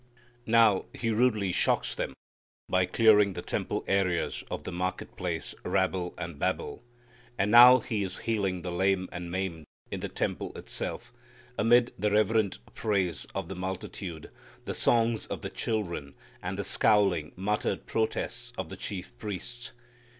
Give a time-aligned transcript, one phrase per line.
[0.47, 2.15] Now, He rudely shocks them
[2.67, 6.81] by clearing the temple areas of the market place rabble and babble,
[7.37, 11.13] and now He is healing the lame and maimed in the temple itself,
[11.55, 14.31] amid the reverent praise of the multitude,
[14.65, 19.71] the songs of the children, and the scowling, muttered protests of the chief priests.